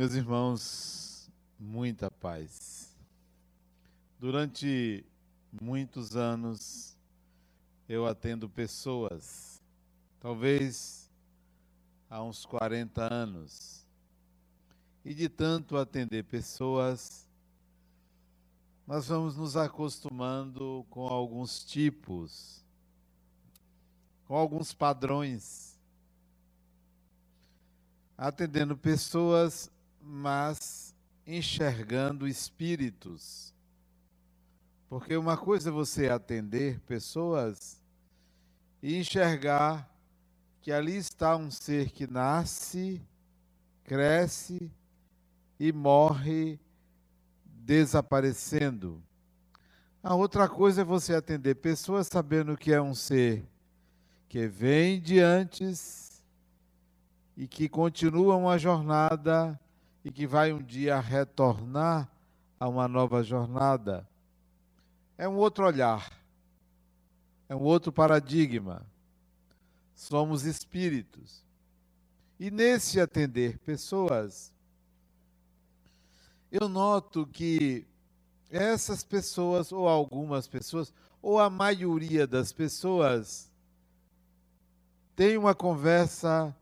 [0.00, 2.96] Meus irmãos, muita paz.
[4.18, 5.04] Durante
[5.60, 6.96] muitos anos
[7.86, 9.62] eu atendo pessoas,
[10.18, 11.10] talvez
[12.08, 13.86] há uns 40 anos.
[15.04, 17.28] E de tanto atender pessoas,
[18.86, 22.64] nós vamos nos acostumando com alguns tipos,
[24.24, 25.78] com alguns padrões.
[28.16, 30.94] Atendendo pessoas, mas
[31.26, 33.54] enxergando espíritos.
[34.88, 37.80] Porque uma coisa é você atender pessoas
[38.82, 39.88] e enxergar
[40.60, 43.00] que ali está um ser que nasce,
[43.84, 44.70] cresce
[45.58, 46.58] e morre
[47.44, 49.02] desaparecendo.
[50.02, 53.46] A outra coisa é você atender pessoas sabendo que é um ser
[54.28, 56.22] que vem de antes
[57.36, 59.58] e que continua uma jornada
[60.04, 62.08] e que vai um dia retornar
[62.58, 64.08] a uma nova jornada.
[65.16, 66.10] É um outro olhar,
[67.48, 68.86] é um outro paradigma.
[69.94, 71.44] Somos espíritos.
[72.38, 74.52] E nesse atender pessoas,
[76.50, 77.86] eu noto que
[78.50, 83.50] essas pessoas, ou algumas pessoas, ou a maioria das pessoas,
[85.14, 86.56] tem uma conversa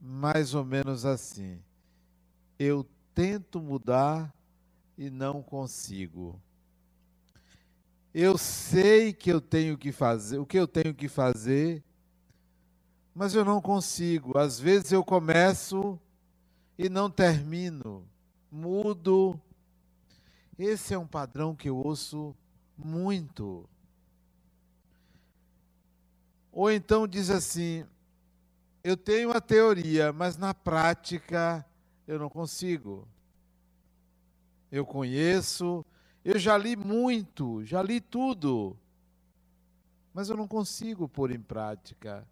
[0.00, 1.62] mais ou menos assim
[2.58, 4.32] eu tento mudar
[4.96, 6.40] e não consigo.
[8.12, 11.82] Eu sei que eu tenho que fazer, o que eu tenho que fazer,
[13.14, 14.38] mas eu não consigo.
[14.38, 15.98] Às vezes eu começo
[16.78, 18.08] e não termino,
[18.50, 19.40] mudo.
[20.56, 22.36] Esse é um padrão que eu ouço
[22.76, 23.68] muito.
[26.52, 27.84] Ou então diz assim:
[28.84, 31.66] eu tenho a teoria, mas na prática
[32.06, 33.08] eu não consigo.
[34.70, 35.84] Eu conheço,
[36.24, 38.76] eu já li muito, já li tudo,
[40.12, 42.26] mas eu não consigo pôr em prática.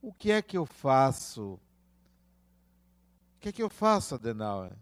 [0.00, 1.54] O que é que eu faço?
[3.36, 4.72] O que é que eu faço, Adenauer?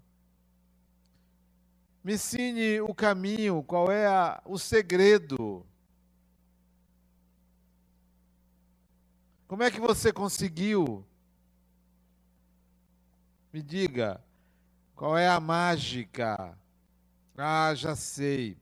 [2.02, 5.66] Me ensine o caminho, qual é a, o segredo.
[9.46, 11.04] Como é que você conseguiu?
[13.58, 14.22] Me diga,
[14.94, 16.56] qual é a mágica?
[17.36, 18.56] Ah, já sei.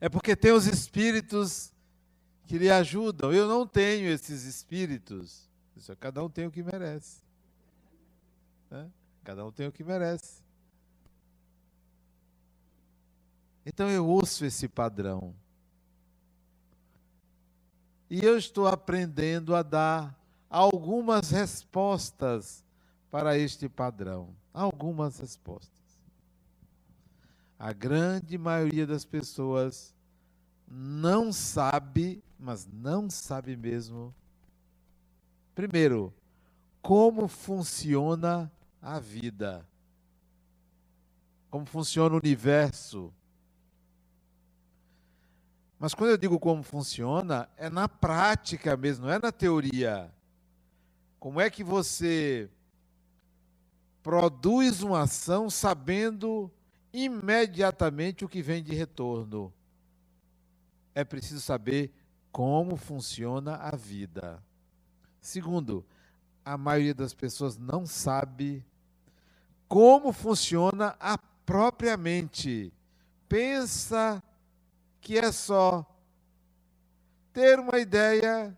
[0.00, 1.72] É porque tem os espíritos
[2.46, 3.32] que lhe ajudam.
[3.32, 5.50] Eu não tenho esses espíritos.
[5.76, 7.20] Isso, cada um tem o que merece.
[8.70, 8.88] Né?
[9.24, 10.40] Cada um tem o que merece.
[13.66, 15.34] Então eu ouço esse padrão.
[18.08, 20.16] E eu estou aprendendo a dar
[20.48, 22.62] algumas respostas
[23.12, 24.34] para este padrão?
[24.54, 25.82] Algumas respostas.
[27.58, 29.94] A grande maioria das pessoas
[30.66, 34.14] não sabe, mas não sabe mesmo,
[35.54, 36.12] primeiro,
[36.80, 38.50] como funciona
[38.80, 39.68] a vida,
[41.50, 43.12] como funciona o universo.
[45.78, 50.10] Mas quando eu digo como funciona, é na prática mesmo, não é na teoria.
[51.20, 52.50] Como é que você
[54.02, 56.50] produz uma ação sabendo
[56.92, 59.52] imediatamente o que vem de retorno.
[60.94, 61.92] É preciso saber
[62.30, 64.42] como funciona a vida.
[65.20, 65.86] Segundo,
[66.44, 68.64] a maioria das pessoas não sabe
[69.68, 72.72] como funciona a própria mente.
[73.28, 74.22] Pensa
[75.00, 75.86] que é só
[77.32, 78.54] ter uma ideia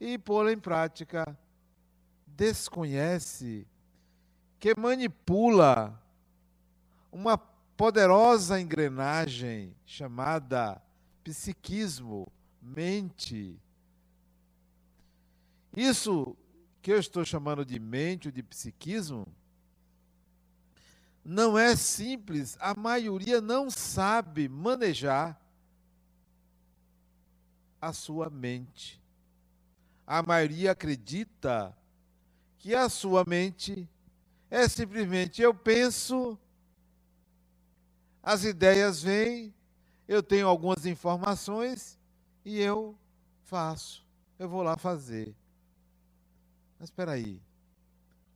[0.00, 1.36] e pô-la em prática.
[2.26, 3.66] Desconhece
[4.66, 5.96] que manipula
[7.12, 10.82] uma poderosa engrenagem chamada
[11.22, 12.26] psiquismo,
[12.60, 13.56] mente.
[15.76, 16.36] Isso
[16.82, 19.24] que eu estou chamando de mente ou de psiquismo
[21.24, 25.40] não é simples, a maioria não sabe manejar
[27.80, 29.00] a sua mente.
[30.04, 31.72] A maioria acredita
[32.58, 33.88] que a sua mente
[34.50, 36.38] é simplesmente eu penso,
[38.22, 39.54] as ideias vêm,
[40.06, 41.98] eu tenho algumas informações
[42.44, 42.96] e eu
[43.42, 44.06] faço.
[44.38, 45.34] Eu vou lá fazer.
[46.78, 47.40] Mas espera aí.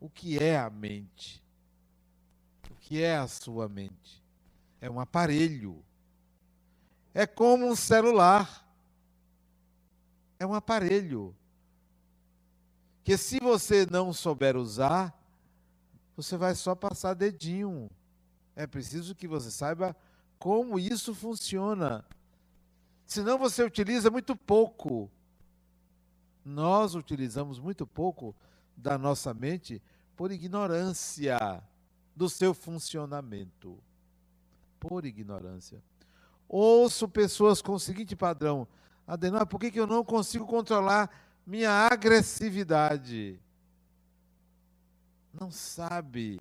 [0.00, 1.42] O que é a mente?
[2.70, 4.22] O que é a sua mente?
[4.80, 5.84] É um aparelho.
[7.12, 8.66] É como um celular.
[10.38, 11.36] É um aparelho.
[13.04, 15.14] Que se você não souber usar,
[16.22, 17.90] você vai só passar dedinho.
[18.54, 19.96] É preciso que você saiba
[20.38, 22.04] como isso funciona.
[23.06, 25.10] Senão você utiliza muito pouco.
[26.44, 28.34] Nós utilizamos muito pouco
[28.76, 29.82] da nossa mente
[30.14, 31.62] por ignorância
[32.14, 33.78] do seu funcionamento.
[34.78, 35.82] Por ignorância.
[36.46, 38.68] Ouço pessoas com o seguinte padrão:
[39.06, 41.10] Adenor, por que, que eu não consigo controlar
[41.46, 43.40] minha agressividade?
[45.32, 46.40] Não sabe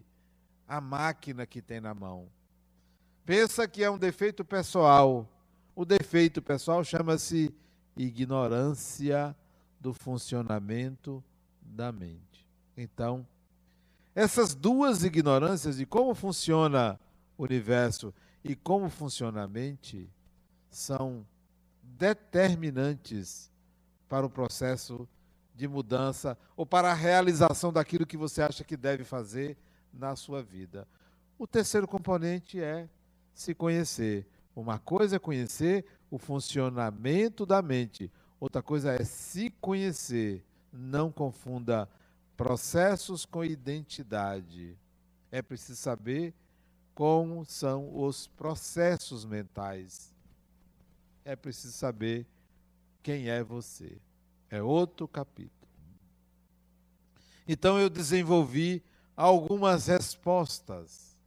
[0.67, 2.27] a máquina que tem na mão.
[3.25, 5.27] Pensa que é um defeito pessoal.
[5.75, 7.53] O defeito pessoal chama-se
[7.95, 9.35] ignorância
[9.79, 11.23] do funcionamento
[11.61, 12.47] da mente.
[12.75, 13.25] Então,
[14.15, 16.99] essas duas ignorâncias de como funciona
[17.37, 18.13] o universo
[18.43, 20.09] e como funciona a mente
[20.69, 21.25] são
[21.83, 23.51] determinantes
[24.07, 25.07] para o processo
[25.59, 29.57] de mudança ou para a realização daquilo que você acha que deve fazer
[29.93, 30.87] na sua vida.
[31.37, 32.87] O terceiro componente é
[33.33, 34.25] se conhecer.
[34.55, 38.09] Uma coisa é conhecer o funcionamento da mente,
[38.39, 40.45] outra coisa é se conhecer.
[40.71, 41.89] Não confunda
[42.37, 44.77] processos com identidade.
[45.29, 46.33] É preciso saber
[46.95, 50.13] como são os processos mentais.
[51.25, 52.25] É preciso saber
[53.03, 53.97] quem é você.
[54.49, 55.69] É outro capítulo.
[57.47, 58.83] Então eu desenvolvi
[59.15, 61.17] algumas respostas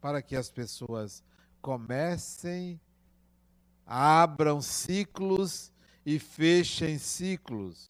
[0.00, 1.22] para que as pessoas
[1.60, 2.80] comecem,
[3.86, 5.72] abram ciclos
[6.04, 7.88] e fechem ciclos.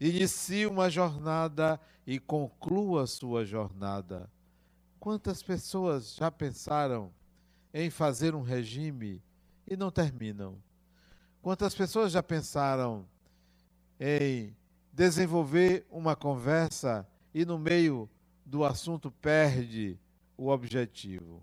[0.00, 4.30] Inicie uma jornada e conclua sua jornada
[5.00, 7.10] Quantas pessoas já pensaram
[7.72, 9.22] em fazer um regime
[9.66, 10.62] e não terminam?
[11.42, 13.06] Quantas pessoas já pensaram
[13.98, 14.54] em
[14.92, 18.08] desenvolver uma conversa e no meio
[18.44, 19.98] do assunto perde
[20.36, 21.42] o objetivo?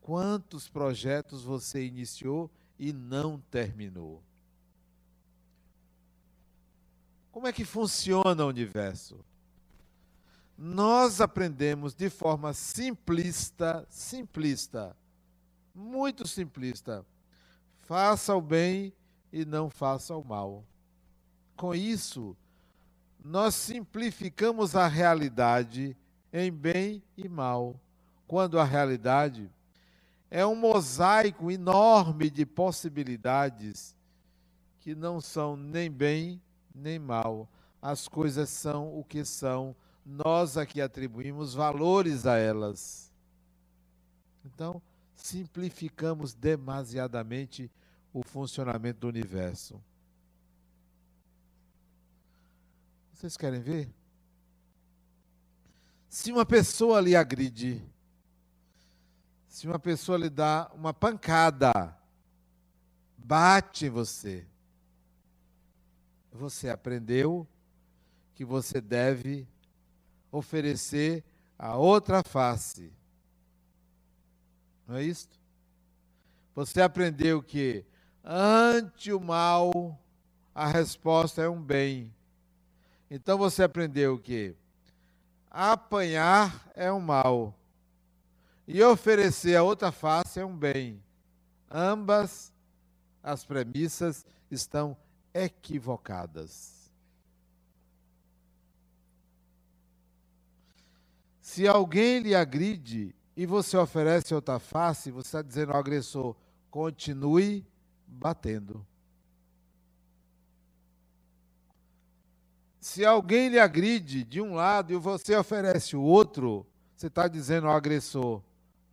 [0.00, 4.22] Quantos projetos você iniciou e não terminou?
[7.32, 9.24] Como é que funciona o universo?
[10.56, 14.96] nós aprendemos de forma simplista, simplista,
[15.74, 17.04] muito simplista.
[17.86, 18.94] Faça o bem
[19.30, 20.64] e não faça o mal.
[21.54, 22.36] Com isso,
[23.22, 25.96] nós simplificamos a realidade
[26.32, 27.78] em bem e mal,
[28.26, 29.50] quando a realidade
[30.30, 33.94] é um mosaico enorme de possibilidades
[34.80, 36.40] que não são nem bem
[36.74, 37.48] nem mal.
[37.80, 43.12] As coisas são o que são nós aqui atribuímos valores a elas.
[44.44, 44.82] Então,
[45.14, 47.70] simplificamos demasiadamente
[48.12, 49.82] o funcionamento do universo.
[53.12, 53.88] Vocês querem ver?
[56.08, 57.82] Se uma pessoa lhe agride,
[59.48, 61.72] se uma pessoa lhe dá uma pancada,
[63.16, 64.46] bate em você,
[66.30, 67.46] você aprendeu
[68.34, 69.48] que você deve
[70.30, 71.24] oferecer
[71.58, 72.92] a outra face.
[74.86, 75.38] Não é isto?
[76.54, 77.84] Você aprendeu que
[78.22, 79.98] ante o mal,
[80.54, 82.14] a resposta é um bem.
[83.10, 84.54] Então você aprendeu que
[85.50, 87.54] apanhar é um mal
[88.66, 91.02] e oferecer a outra face é um bem.
[91.70, 92.52] Ambas
[93.22, 94.96] as premissas estão
[95.32, 96.90] equivocadas.
[101.40, 106.36] Se alguém lhe agride e você oferece outra face, você está dizendo ao agressor:
[106.70, 107.66] continue
[108.06, 108.86] batendo.
[112.80, 117.66] Se alguém lhe agride de um lado e você oferece o outro, você está dizendo
[117.66, 118.42] ao agressor: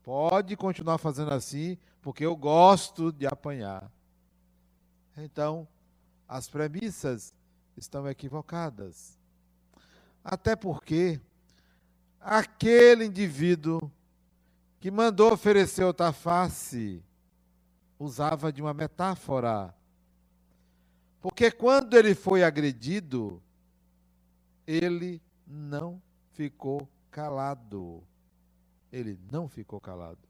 [0.01, 3.91] pode continuar fazendo assim, porque eu gosto de apanhar.
[5.15, 5.67] Então,
[6.27, 7.33] as premissas
[7.77, 9.19] estão equivocadas.
[10.24, 11.19] Até porque
[12.19, 13.91] aquele indivíduo
[14.81, 17.03] que mandou oferecer outra face
[18.00, 19.73] usava de uma metáfora.
[21.21, 23.39] Porque quando ele foi agredido,
[24.65, 26.01] ele não
[26.33, 28.03] ficou calado.
[28.91, 30.27] Ele não ficou calado.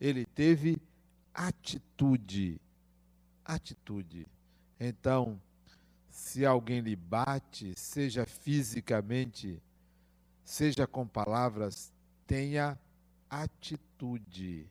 [0.00, 0.80] Ele teve
[1.34, 2.60] atitude.
[3.44, 4.24] Atitude.
[4.78, 5.42] Então,
[6.08, 9.60] se alguém lhe bate, seja fisicamente,
[10.44, 11.92] seja com palavras,
[12.24, 12.85] tenha atitude.
[13.28, 14.68] Atitude.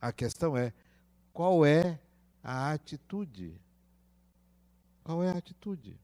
[0.00, 0.72] A questão é:
[1.32, 2.00] qual é
[2.42, 3.60] a atitude?
[5.02, 5.98] Qual é a atitude?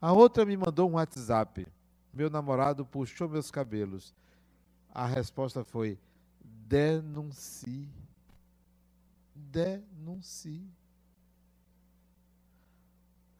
[0.00, 1.66] A outra me mandou um WhatsApp.
[2.12, 4.14] Meu namorado puxou meus cabelos.
[4.92, 5.98] A resposta foi:
[6.42, 7.88] denuncie.
[9.34, 10.66] Denuncie.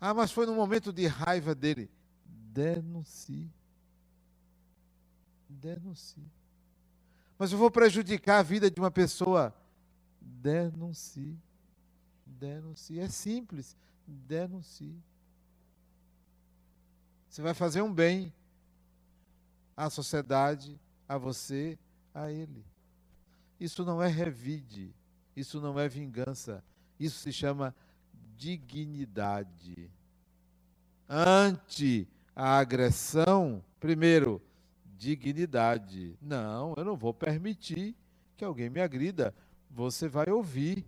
[0.00, 1.90] Ah, mas foi no momento de raiva dele.
[2.24, 3.50] Denuncie.
[5.48, 6.30] Denuncie.
[7.38, 9.54] Mas eu vou prejudicar a vida de uma pessoa.
[10.20, 11.38] Denuncie.
[12.24, 12.98] Denuncie.
[12.98, 13.76] É simples.
[14.06, 14.96] Denuncie.
[17.28, 18.32] Você vai fazer um bem
[19.76, 21.78] à sociedade, a você,
[22.14, 22.64] a ele.
[23.60, 24.94] Isso não é revide,
[25.34, 26.64] isso não é vingança,
[26.98, 27.74] isso se chama
[28.36, 29.90] dignidade.
[31.08, 34.42] Ante a agressão, primeiro,
[34.96, 36.16] dignidade.
[36.20, 37.96] Não, eu não vou permitir
[38.36, 39.34] que alguém me agrida.
[39.70, 40.86] Você vai ouvir.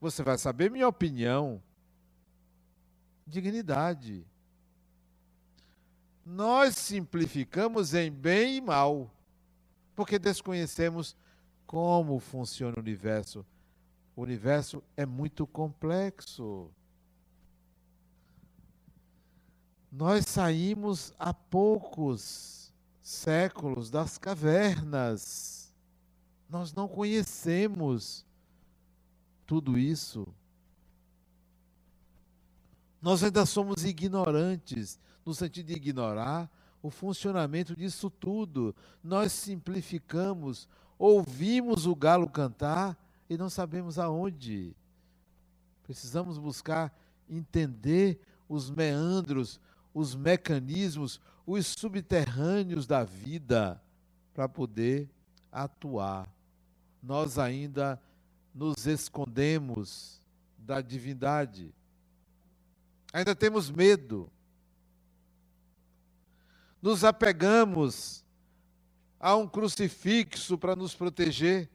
[0.00, 1.62] Você vai saber minha opinião.
[3.26, 4.26] Dignidade.
[6.24, 9.10] Nós simplificamos em bem e mal,
[9.94, 11.16] porque desconhecemos
[11.66, 13.46] como funciona o universo.
[14.14, 16.70] O universo é muito complexo.
[19.90, 22.65] Nós saímos há poucos
[23.06, 25.72] séculos das cavernas.
[26.50, 28.26] Nós não conhecemos
[29.46, 30.26] tudo isso.
[33.00, 36.50] Nós ainda somos ignorantes, no sentido de ignorar
[36.82, 38.74] o funcionamento disso tudo.
[39.04, 42.98] Nós simplificamos, ouvimos o galo cantar
[43.30, 44.74] e não sabemos aonde.
[45.84, 46.92] Precisamos buscar
[47.30, 49.60] entender os meandros,
[49.94, 53.80] os mecanismos, os subterrâneos da vida
[54.34, 55.08] para poder
[55.52, 56.28] atuar.
[57.00, 58.02] Nós ainda
[58.52, 60.20] nos escondemos
[60.58, 61.72] da divindade.
[63.12, 64.30] Ainda temos medo.
[66.82, 68.24] Nos apegamos
[69.20, 71.70] a um crucifixo para nos proteger.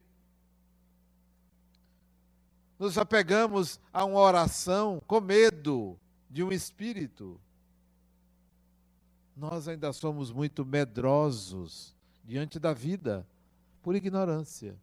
[2.78, 5.98] Nos apegamos a uma oração com medo
[6.30, 7.40] de um espírito.
[9.36, 13.26] Nós ainda somos muito medrosos diante da vida,
[13.82, 14.76] por ignorância.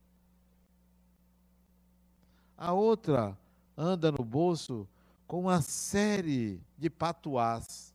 [2.56, 3.38] A outra
[3.76, 4.88] anda no bolso
[5.26, 7.94] com uma série de patuás,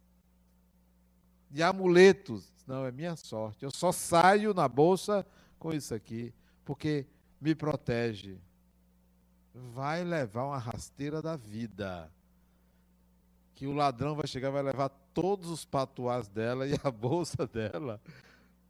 [1.50, 2.54] de amuletos.
[2.66, 3.64] Não, é minha sorte.
[3.64, 5.26] Eu só saio na bolsa
[5.60, 6.34] com isso aqui,
[6.64, 7.06] porque
[7.42, 8.38] me protege.
[9.74, 12.10] Vai levar uma rasteira da vida.
[13.56, 18.02] Que o ladrão vai chegar, vai levar todos os patuás dela e a bolsa dela.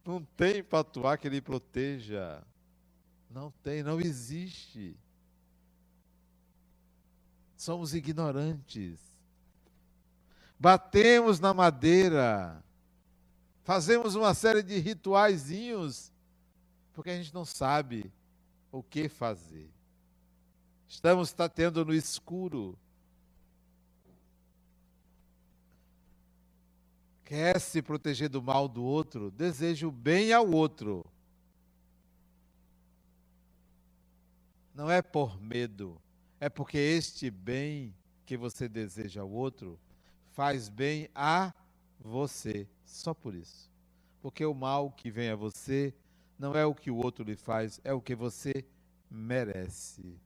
[0.04, 2.42] Não tem patuá que lhe proteja.
[3.30, 4.96] Não tem, não existe
[7.64, 9.00] somos ignorantes.
[10.58, 12.62] Batemos na madeira,
[13.62, 16.12] fazemos uma série de rituaizinhos,
[16.92, 18.12] porque a gente não sabe
[18.70, 19.70] o que fazer.
[20.86, 22.78] Estamos tateando no escuro.
[27.24, 29.30] Quer se proteger do mal do outro?
[29.30, 31.04] Deseja o bem ao outro.
[34.74, 36.00] Não é por medo,
[36.40, 37.94] é porque este bem
[38.26, 39.78] que você deseja ao outro
[40.32, 41.54] faz bem a
[41.98, 43.70] você, só por isso.
[44.20, 45.94] Porque o mal que vem a você
[46.38, 48.64] não é o que o outro lhe faz, é o que você
[49.08, 50.18] merece.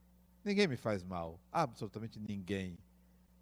[0.43, 2.79] Ninguém me faz mal, absolutamente ninguém.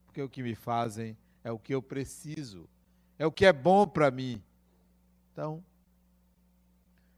[0.07, 2.69] Porque o que me fazem é o que eu preciso,
[3.19, 4.43] é o que é bom para mim.
[5.33, 5.63] Então,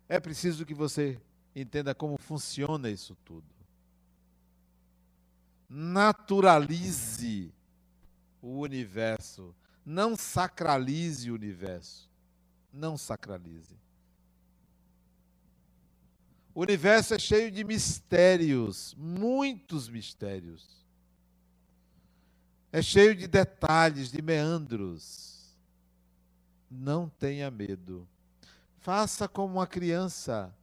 [0.08, 1.20] é preciso que você
[1.54, 3.58] entenda como funciona isso tudo
[5.68, 7.52] naturalize
[8.40, 9.54] o universo.
[9.84, 12.08] Não sacralize o universo.
[12.72, 13.76] Não sacralize.
[16.54, 20.84] O universo é cheio de mistérios, muitos mistérios.
[22.72, 25.37] É cheio de detalhes, de meandros.
[26.70, 28.06] Não tenha medo.
[28.78, 30.54] Faça como uma criança.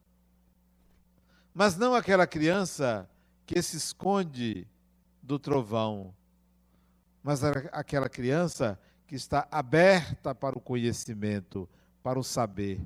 [1.53, 3.09] Mas não aquela criança
[3.45, 4.67] que se esconde
[5.21, 6.13] do trovão,
[7.23, 11.67] mas aquela criança que está aberta para o conhecimento,
[12.03, 12.79] para o saber,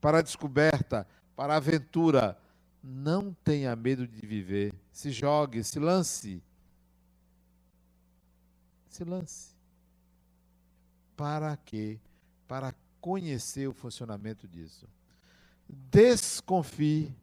[0.00, 2.38] para a descoberta, para a aventura.
[2.82, 4.74] Não tenha medo de viver.
[4.90, 6.42] Se jogue, se lance.
[8.88, 9.54] Se lance.
[11.16, 12.00] Para quê?
[12.46, 14.88] Para conhecer o funcionamento disso.
[15.68, 17.14] Desconfie.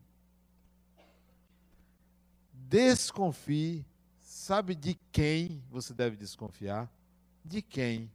[2.53, 3.85] Desconfie
[4.49, 6.91] Sabe de quem você deve desconfiar?
[7.43, 8.11] De quem?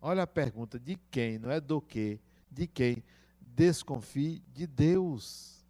[0.00, 1.38] Olha a pergunta: de quem?
[1.38, 2.20] Não é do que,
[2.50, 3.02] de quem?
[3.40, 5.62] Desconfie de Deus.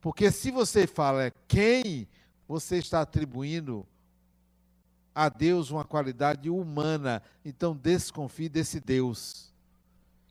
[0.00, 2.08] Porque se você fala quem,
[2.46, 3.86] você está atribuindo
[5.14, 7.22] a Deus uma qualidade humana.
[7.44, 9.54] Então desconfie desse Deus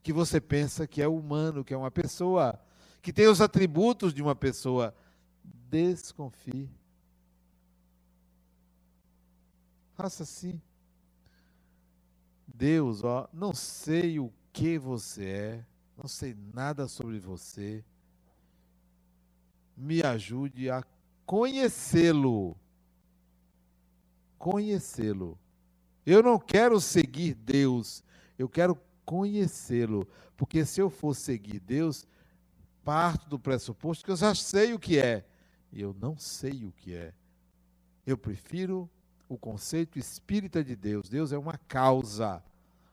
[0.04, 2.60] que você pensa que é humano, que é uma pessoa,
[3.02, 4.94] que tem os atributos de uma pessoa.
[5.70, 6.70] Desconfie.
[9.96, 10.62] Faça assim.
[12.46, 15.66] Deus, ó, não sei o que você é,
[15.98, 17.84] não sei nada sobre você.
[19.76, 20.84] Me ajude a
[21.26, 22.56] conhecê-lo.
[24.44, 25.40] Conhecê-lo.
[26.06, 28.04] Eu não quero seguir Deus,
[28.38, 30.06] eu quero conhecê-lo.
[30.36, 32.06] Porque se eu for seguir Deus,
[32.84, 35.26] parto do pressuposto que eu já sei o que é.
[35.72, 37.14] E eu não sei o que é.
[38.06, 38.90] Eu prefiro
[39.30, 41.08] o conceito espírita de Deus.
[41.08, 42.44] Deus é uma causa.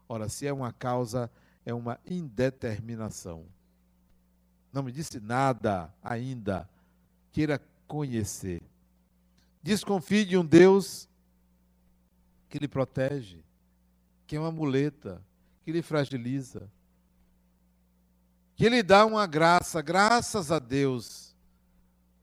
[0.09, 1.29] Ora, se é uma causa,
[1.67, 3.45] é uma indeterminação.
[4.73, 6.71] Não me disse nada ainda.
[7.33, 8.63] Queira conhecer.
[9.61, 11.10] Desconfie de um Deus
[12.51, 13.45] que lhe protege,
[14.27, 15.25] que é uma muleta,
[15.63, 16.69] que lhe fragiliza,
[18.57, 21.35] que lhe dá uma graça, graças a Deus,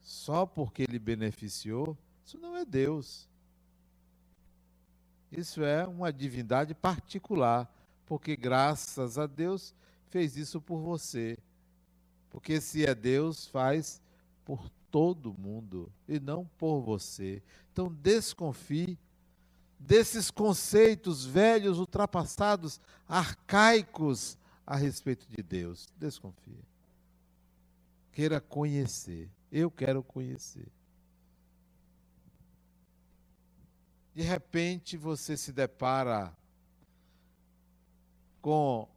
[0.01, 3.27] só porque ele beneficiou, isso não é Deus.
[5.31, 7.73] Isso é uma divindade particular,
[8.05, 9.73] porque graças a Deus
[10.09, 11.37] fez isso por você.
[12.29, 14.01] Porque se é Deus, faz
[14.45, 17.41] por todo mundo e não por você.
[17.71, 18.97] Então desconfie
[19.79, 25.87] desses conceitos velhos, ultrapassados, arcaicos a respeito de Deus.
[25.97, 26.65] Desconfie.
[28.11, 29.29] Queira conhecer.
[29.51, 30.67] Eu quero conhecer.
[34.17, 36.35] de repente você se depara
[38.41, 38.89] com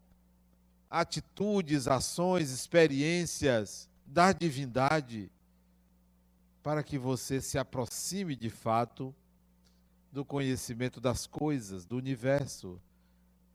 [0.88, 5.30] atitudes, ações, experiências da divindade
[6.62, 9.14] para que você se aproxime de fato
[10.12, 12.80] do conhecimento das coisas, do universo,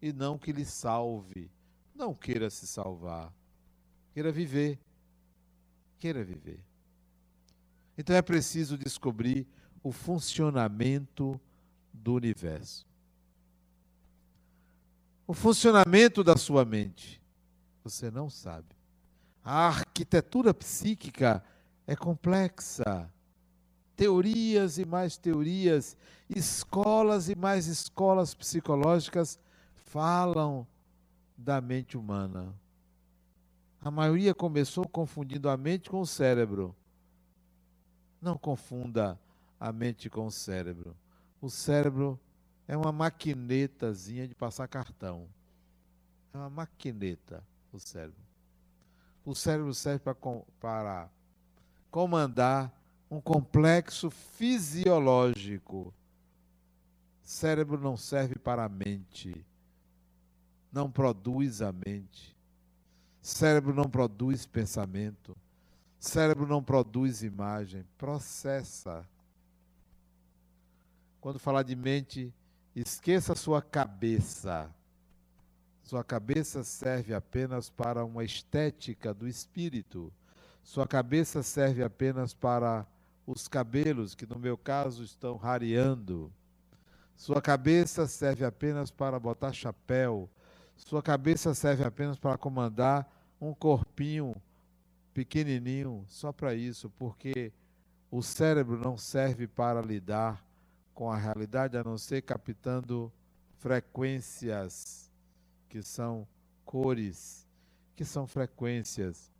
[0.02, 1.52] e não que lhe salve.
[1.94, 3.34] Não queira se salvar.
[4.14, 4.80] Queira viver.
[5.98, 6.60] Queira viver.
[7.98, 9.48] Então é preciso descobrir
[9.82, 11.40] o funcionamento
[11.94, 12.86] do universo.
[15.28, 17.22] O funcionamento da sua mente,
[17.84, 18.76] você não sabe.
[19.44, 21.44] A arquitetura psíquica
[21.88, 23.12] é complexa.
[23.96, 25.96] Teorias e mais teorias,
[26.30, 29.40] escolas e mais escolas psicológicas
[29.74, 30.68] falam
[31.38, 32.54] da mente humana.
[33.82, 36.76] A maioria começou confundindo a mente com o cérebro.
[38.22, 39.20] Não confunda
[39.60, 40.96] a mente com o cérebro.
[41.40, 42.20] O cérebro
[42.68, 45.28] é uma maquinetazinha de passar cartão.
[46.34, 48.26] É uma maquineta, o cérebro.
[49.24, 50.04] O cérebro serve
[50.60, 51.10] para,
[51.90, 52.74] comandar
[53.10, 55.94] um complexo fisiológico.
[57.24, 59.46] Cérebro não serve para a mente.
[60.72, 62.36] Não produz a mente.
[63.22, 65.36] Cérebro não produz pensamento.
[66.00, 67.84] Cérebro não produz imagem.
[67.98, 69.08] Processa
[71.26, 72.32] quando falar de mente,
[72.76, 74.70] esqueça sua cabeça.
[75.82, 80.14] Sua cabeça serve apenas para uma estética do espírito.
[80.62, 82.86] Sua cabeça serve apenas para
[83.26, 86.32] os cabelos, que no meu caso estão rareando.
[87.16, 90.30] Sua cabeça serve apenas para botar chapéu.
[90.76, 93.10] Sua cabeça serve apenas para comandar
[93.40, 94.36] um corpinho
[95.14, 97.52] pequenininho, só para isso, porque
[98.12, 100.46] o cérebro não serve para lidar
[100.94, 103.12] com a realidade, a não ser captando
[103.60, 105.12] frequências,
[105.70, 106.28] que são
[106.64, 107.48] cores,
[107.96, 109.32] que são frequências.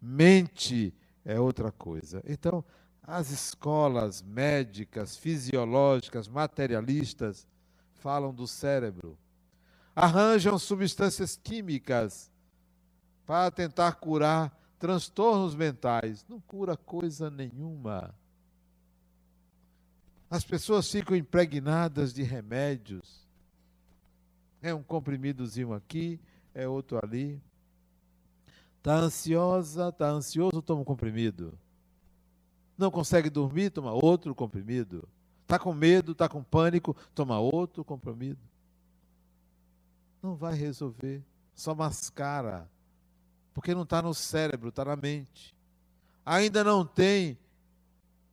[0.00, 2.22] Mente é outra coisa.
[2.26, 2.64] Então,
[3.02, 7.46] as escolas médicas, fisiológicas, materialistas
[7.94, 9.18] falam do cérebro.
[9.94, 12.30] Arranjam substâncias químicas
[13.26, 16.24] para tentar curar transtornos mentais.
[16.28, 18.14] Não cura coisa nenhuma.
[20.30, 23.28] As pessoas ficam impregnadas de remédios.
[24.62, 26.20] É um comprimidozinho aqui,
[26.54, 27.42] é outro ali.
[28.78, 31.58] Está ansiosa, está ansioso, toma um comprimido.
[32.76, 35.08] Não consegue dormir, toma outro comprimido.
[35.42, 38.40] Está com medo, está com pânico, toma outro comprimido.
[40.22, 41.22] Não vai resolver,
[41.54, 42.70] só mascara.
[43.52, 45.54] Porque não está no cérebro, está na mente.
[46.24, 47.38] Ainda não tem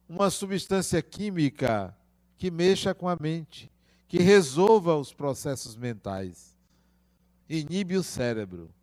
[0.07, 1.95] uma substância química
[2.37, 3.69] que mexa com a mente,
[4.07, 6.55] que resolva os processos mentais.
[7.49, 8.73] Inibe o cérebro.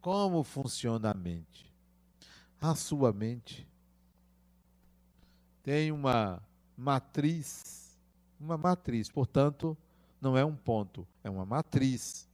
[0.00, 1.72] Como funciona a mente?
[2.60, 3.66] A sua mente
[5.64, 6.42] tem uma
[6.76, 7.98] matriz,
[8.38, 9.76] uma matriz, portanto,
[10.20, 12.28] não é um ponto, é uma matriz.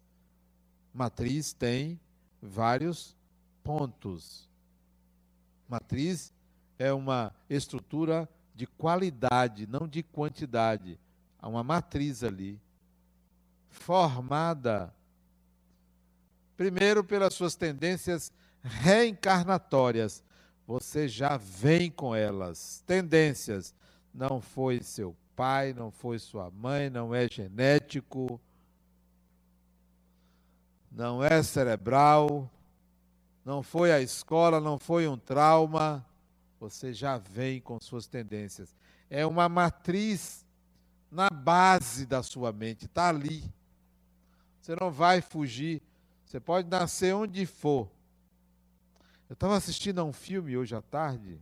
[0.93, 1.99] Matriz tem
[2.43, 3.17] vários
[3.63, 4.51] pontos.
[5.69, 6.33] Matriz
[6.77, 10.99] é uma estrutura de qualidade, não de quantidade.
[11.39, 12.61] Há uma matriz ali,
[13.69, 14.93] formada,
[16.57, 20.25] primeiro, pelas suas tendências reencarnatórias.
[20.71, 22.85] Você já vem com elas.
[22.87, 23.75] Tendências.
[24.15, 28.41] Não foi seu pai, não foi sua mãe, não é genético,
[30.89, 32.49] não é cerebral,
[33.45, 36.07] não foi a escola, não foi um trauma.
[36.61, 38.73] Você já vem com suas tendências.
[39.11, 40.47] É uma matriz
[41.11, 43.43] na base da sua mente, está ali.
[44.61, 45.83] Você não vai fugir.
[46.25, 47.91] Você pode nascer onde for.
[49.31, 51.41] Eu estava assistindo a um filme hoje à tarde.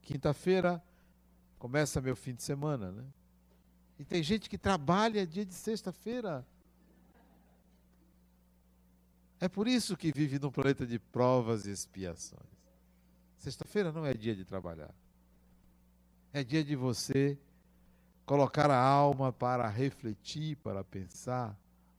[0.00, 0.82] Quinta-feira
[1.58, 3.04] começa meu fim de semana, né?
[3.98, 6.42] E tem gente que trabalha dia de sexta-feira.
[9.38, 12.40] É por isso que vive num planeta de provas e expiações.
[13.36, 14.94] Sexta-feira não é dia de trabalhar.
[16.32, 17.38] É dia de você
[18.24, 21.54] colocar a alma para refletir, para pensar.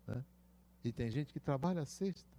[0.07, 0.25] Né?
[0.83, 2.34] E tem gente que trabalha sexta.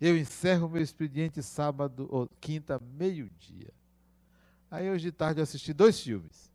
[0.00, 3.72] Eu encerro meu expediente sábado ou quinta, meio-dia.
[4.70, 6.50] Aí hoje de tarde eu assisti dois filmes.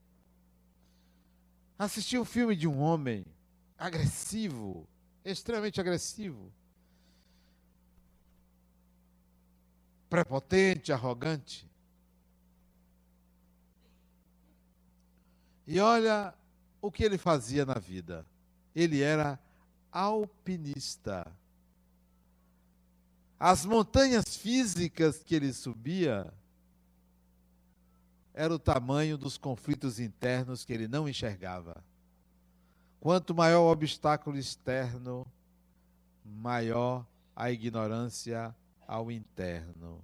[1.77, 3.25] Assisti um filme de um homem
[3.77, 4.87] agressivo,
[5.23, 6.51] extremamente agressivo
[10.15, 11.69] prepotente, arrogante.
[15.67, 16.33] E olha
[16.81, 18.25] o que ele fazia na vida.
[18.73, 19.37] Ele era
[19.91, 21.25] alpinista.
[23.39, 26.33] As montanhas físicas que ele subia
[28.33, 31.83] era o tamanho dos conflitos internos que ele não enxergava.
[32.99, 35.25] Quanto maior o obstáculo externo,
[36.23, 38.55] maior a ignorância
[38.87, 40.03] ao interno.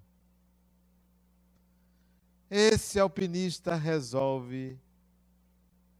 [2.50, 4.78] Esse alpinista resolve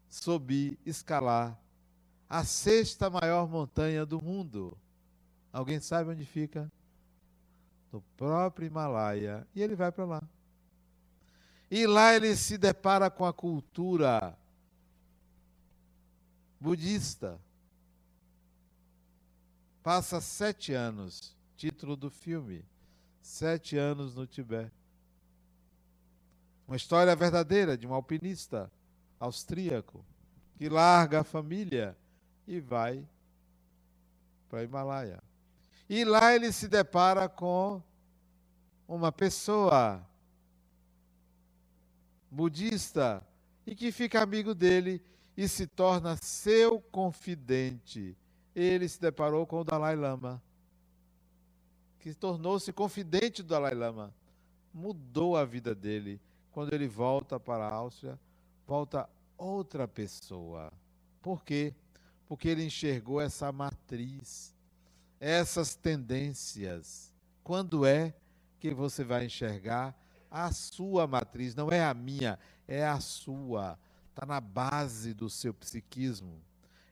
[0.10, 1.58] subir, escalar
[2.30, 4.78] a sexta maior montanha do mundo.
[5.52, 6.72] Alguém sabe onde fica?
[7.92, 9.48] No próprio Himalaia.
[9.54, 10.24] E ele vai para lá.
[11.70, 14.38] E lá ele se depara com a cultura
[16.60, 17.40] budista.
[19.82, 22.64] Passa sete anos, título do filme
[23.22, 24.72] sete anos no Tibete.
[26.68, 28.72] Uma história verdadeira de um alpinista
[29.20, 30.06] austríaco
[30.56, 31.98] que larga a família
[32.48, 33.08] e vai
[34.50, 35.22] para o Himalaia.
[35.92, 37.84] E lá ele se depara com
[38.88, 40.02] uma pessoa
[42.32, 43.22] budista
[43.68, 45.04] e que fica amigo dele
[45.36, 48.16] e se torna seu confidente.
[48.56, 50.42] Ele se deparou com o Dalai Lama
[52.00, 54.16] que tornou-se confidente do Dalai Lama.
[54.74, 56.22] Mudou a vida dele.
[56.54, 58.18] Quando ele volta para a Áustria,
[58.66, 60.72] volta outra pessoa.
[61.22, 61.76] Por quê?
[62.30, 64.56] Porque ele enxergou essa matriz,
[65.22, 67.14] essas tendências.
[67.42, 68.14] Quando é
[68.60, 69.96] que você vai enxergar
[70.30, 71.56] a sua matriz?
[71.56, 73.80] Não é a minha, é a sua.
[74.10, 76.42] Está na base do seu psiquismo.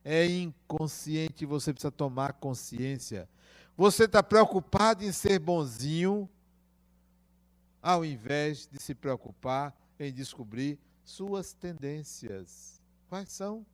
[0.06, 3.28] É inconsciente, você precisa tomar consciência
[3.80, 6.30] você está preocupado em ser bonzinho,
[7.82, 12.82] ao invés de se preocupar em descobrir suas tendências.
[13.08, 13.66] Quais são?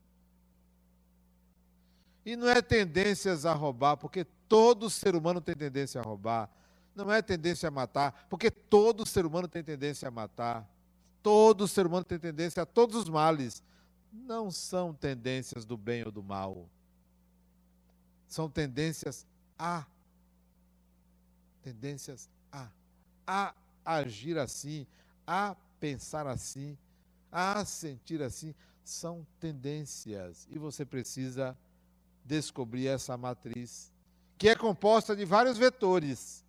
[2.26, 6.50] E não é tendências a roubar, porque todo ser humano tem tendência a roubar.
[6.96, 10.68] Não é tendência a matar, porque todo ser humano tem tendência a matar.
[11.22, 13.62] Todo ser humano tem tendência a todos os males.
[14.12, 16.70] Não são tendências do bem ou do mal.
[18.28, 19.26] São tendências
[19.58, 19.86] a
[21.62, 22.70] tendências a,
[23.26, 24.86] a agir assim,
[25.26, 26.78] a pensar assim,
[27.32, 30.48] a sentir assim, são tendências.
[30.52, 31.58] E você precisa
[32.26, 33.92] descobrir essa matriz,
[34.38, 36.44] que é composta de vários vetores.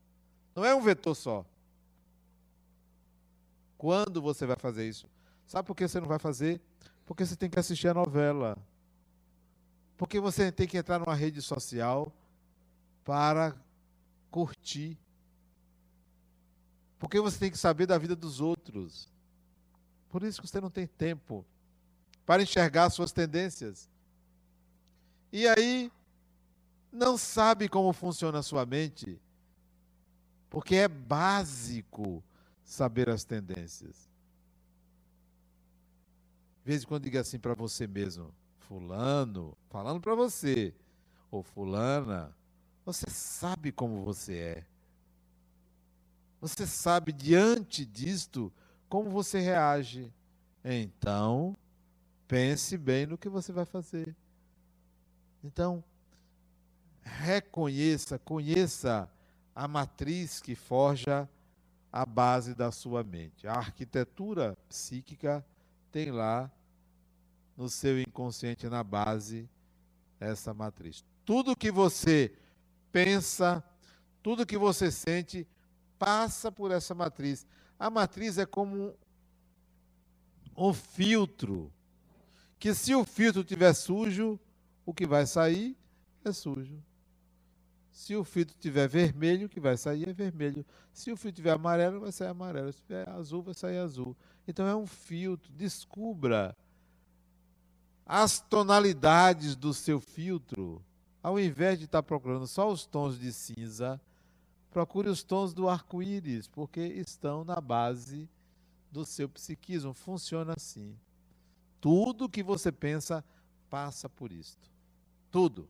[0.54, 1.44] Não é um vetor só.
[3.76, 5.06] Quando você vai fazer isso?
[5.46, 6.60] Sabe por que você não vai fazer?
[7.04, 8.56] Porque você tem que assistir a novela.
[9.96, 12.12] Porque você tem que entrar numa rede social
[13.04, 13.54] para
[14.30, 14.98] curtir
[16.98, 19.08] porque você tem que saber da vida dos outros.
[20.08, 21.44] Por isso que você não tem tempo
[22.24, 23.88] para enxergar suas tendências.
[25.32, 25.90] E aí,
[26.92, 29.20] não sabe como funciona a sua mente,
[30.48, 32.22] porque é básico
[32.64, 34.08] saber as tendências.
[36.64, 40.74] De vez em quando diga assim para você mesmo, fulano, falando para você,
[41.30, 42.34] ou fulana,
[42.84, 44.64] você sabe como você é.
[46.40, 48.52] Você sabe diante disto
[48.88, 50.12] como você reage.
[50.64, 51.56] Então,
[52.26, 54.14] pense bem no que você vai fazer.
[55.42, 55.82] Então,
[57.02, 59.10] reconheça, conheça
[59.54, 61.28] a matriz que forja
[61.92, 63.46] a base da sua mente.
[63.46, 65.44] A arquitetura psíquica
[65.90, 66.50] tem lá
[67.56, 69.48] no seu inconsciente, na base,
[70.20, 71.02] essa matriz.
[71.24, 72.36] Tudo que você
[72.92, 73.64] pensa,
[74.22, 75.46] tudo que você sente,
[75.98, 77.46] passa por essa matriz.
[77.78, 78.94] A matriz é como
[80.56, 81.72] um filtro,
[82.58, 84.38] que se o filtro estiver sujo,
[84.86, 85.76] o que vai sair
[86.24, 86.80] é sujo.
[87.90, 90.64] Se o filtro tiver vermelho, o que vai sair é vermelho.
[90.92, 92.72] Se o filtro tiver amarelo, vai sair amarelo.
[92.72, 94.16] Se tiver azul, vai sair azul.
[94.46, 95.52] Então é um filtro.
[95.52, 96.56] Descubra
[98.04, 100.80] as tonalidades do seu filtro.
[101.22, 104.00] Ao invés de estar procurando só os tons de cinza,
[104.70, 108.28] procure os tons do arco-íris, porque estão na base
[108.92, 109.92] do seu psiquismo.
[109.92, 110.94] Funciona assim.
[111.80, 113.24] Tudo que você pensa
[113.68, 114.75] passa por isto.
[115.36, 115.68] Tudo.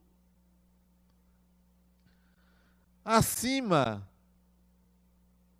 [3.04, 4.08] Acima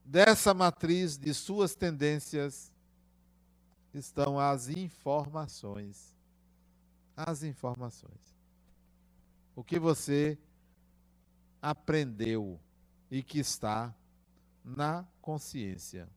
[0.05, 2.73] dessa matriz de suas tendências
[3.93, 6.15] estão as informações.
[7.17, 8.39] As informações.
[9.57, 10.39] O que você
[11.61, 12.61] aprendeu
[13.11, 13.93] e que está
[14.65, 16.09] na consciência.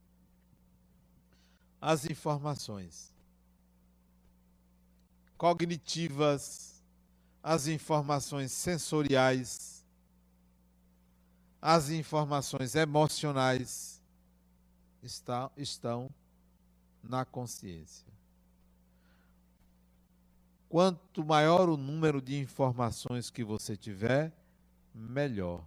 [1.81, 3.11] As informações
[5.35, 6.78] cognitivas,
[7.43, 9.85] as informações sensoriais,
[11.61, 14.01] as informações emocionais
[15.01, 16.09] está, estão
[17.03, 18.07] na consciência.
[20.67, 24.31] Quanto maior o número de informações que você tiver,
[24.93, 25.63] melhor.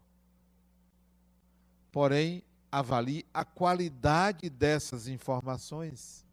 [1.91, 6.25] Porém, avalie a qualidade dessas informações.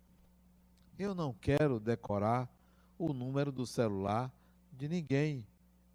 [0.97, 2.47] Eu não quero decorar
[2.97, 4.32] o número do celular
[4.79, 5.45] de ninguém,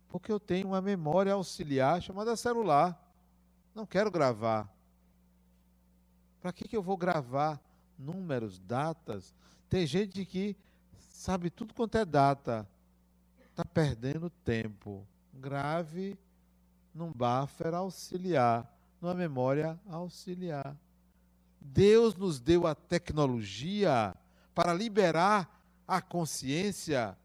[0.09, 3.01] porque eu tenho uma memória auxiliar chamada celular.
[3.75, 4.69] Não quero gravar.
[6.41, 7.59] Para que, que eu vou gravar
[7.99, 9.35] números, datas?
[9.71, 10.55] Tem gente que
[10.99, 12.69] sabe tudo quanto é data.
[13.51, 15.07] Está perdendo tempo.
[15.33, 16.19] Grave
[16.95, 18.71] num buffer auxiliar,
[19.01, 20.77] numa memória auxiliar.
[21.59, 24.15] Deus nos deu a tecnologia
[24.55, 27.17] para liberar a consciência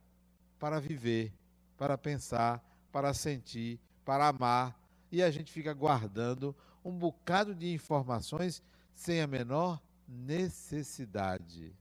[0.60, 1.34] para viver,
[1.80, 4.78] para pensar, para sentir, para amar,
[5.10, 8.62] e a gente fica guardando um bocado de informações
[8.94, 11.74] sem a menor necessidade.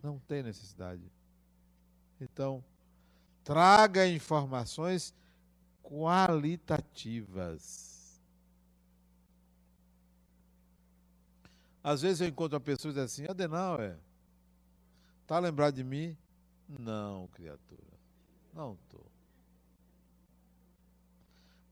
[0.00, 1.02] Não tem necessidade.
[2.20, 2.64] Então,
[3.42, 5.12] traga informações
[5.82, 8.22] qualitativas.
[11.82, 13.98] Às vezes eu encontro uma pessoa e assim, Adenauer,
[15.22, 16.16] está lembrado de mim?
[16.68, 17.98] Não, criatura,
[18.54, 19.07] não estou.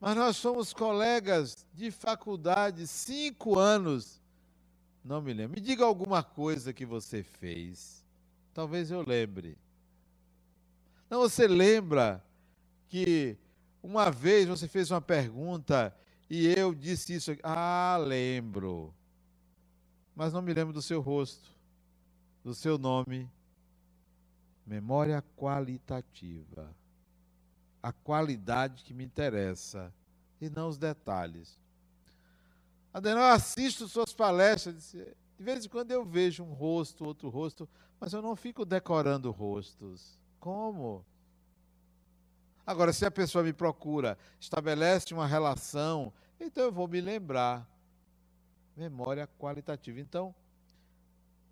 [0.01, 4.21] Mas nós somos colegas de faculdade, cinco anos.
[5.03, 5.55] Não me lembro.
[5.57, 8.05] Me diga alguma coisa que você fez.
[8.53, 9.57] Talvez eu lembre.
[11.09, 12.23] Não, você lembra
[12.89, 13.37] que
[13.83, 15.97] uma vez você fez uma pergunta
[16.29, 17.33] e eu disse isso.
[17.43, 18.93] Ah, lembro.
[20.15, 21.51] Mas não me lembro do seu rosto,
[22.43, 23.31] do seu nome.
[24.67, 26.75] Memória qualitativa
[27.87, 29.95] a qualidade que me interessa
[30.41, 31.57] e não os detalhes.
[32.93, 37.69] Adenal, eu assisto suas palestras, de vez em quando eu vejo um rosto, outro rosto,
[38.01, 40.21] mas eu não fico decorando rostos.
[40.41, 41.07] Como?
[42.67, 47.71] Agora, se a pessoa me procura, estabelece uma relação, então eu vou me lembrar.
[48.77, 50.01] Memória qualitativa.
[50.01, 50.35] Então,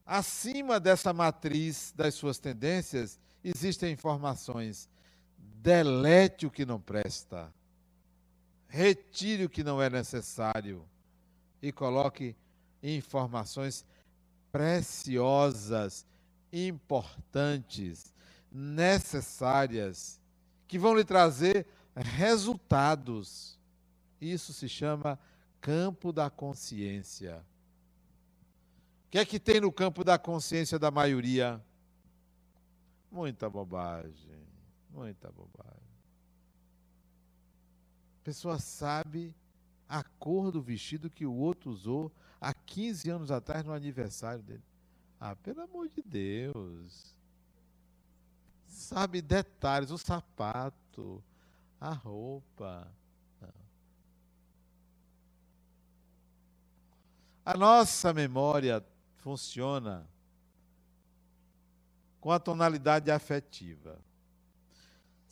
[0.04, 4.92] acima dessa matriz das suas tendências, existem informações
[5.62, 7.52] delete o que não presta,
[8.68, 10.84] retire o que não é necessário
[11.62, 12.36] e coloque
[12.82, 13.84] informações
[14.52, 16.06] preciosas,
[16.52, 18.12] importantes,
[18.52, 20.20] necessárias,
[20.68, 23.58] que vão lhe trazer resultados.
[24.20, 25.18] Isso se chama
[25.60, 27.44] campo da consciência.
[29.06, 31.60] O que é que tem no campo da consciência da maioria?
[33.10, 34.53] Muita bobagem.
[34.94, 35.82] Muita bobagem.
[38.20, 39.34] A pessoa sabe
[39.88, 44.62] a cor do vestido que o outro usou há 15 anos atrás no aniversário dele.
[45.18, 47.12] Ah, pelo amor de Deus.
[48.68, 51.22] Sabe detalhes, o sapato,
[51.80, 52.88] a roupa.
[57.44, 58.82] A nossa memória
[59.16, 60.08] funciona
[62.20, 64.00] com a tonalidade afetiva.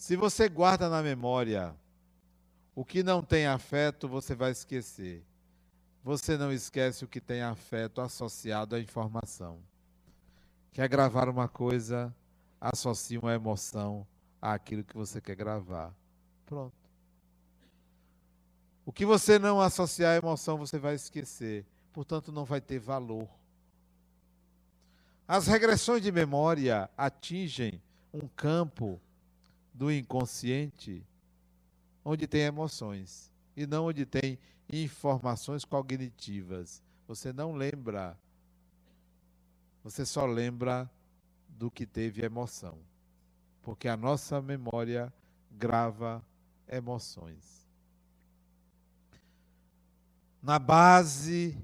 [0.02, 1.72] Se você guarda na memória
[2.74, 5.24] o que não tem afeto, você vai esquecer.
[6.02, 9.60] Você não esquece o que tem afeto associado à informação.
[10.72, 12.12] Quer gravar uma coisa,
[12.60, 14.04] associe uma emoção
[14.40, 15.94] àquilo que você quer gravar.
[16.46, 16.74] Pronto.
[18.84, 21.64] O que você não associar à emoção, você vai esquecer.
[21.92, 23.28] Portanto, não vai ter valor.
[25.28, 27.80] As regressões de memória atingem
[28.12, 29.00] um campo
[29.72, 31.04] do inconsciente
[32.04, 34.38] onde tem emoções e não onde tem
[34.70, 36.82] informações cognitivas.
[37.06, 38.18] Você não lembra,
[39.82, 40.90] você só lembra
[41.48, 42.78] do que teve emoção,
[43.60, 45.12] porque a nossa memória
[45.50, 46.24] grava
[46.68, 47.62] emoções.
[50.42, 51.56] Na base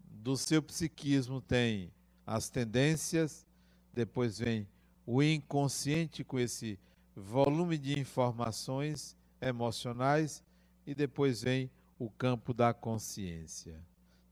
[0.00, 1.92] do seu psiquismo tem
[2.26, 3.44] as tendências,
[3.92, 4.66] depois vem
[5.04, 6.78] o inconsciente com esse
[7.16, 10.44] volume de informações emocionais
[10.86, 13.80] e depois vem o campo da consciência.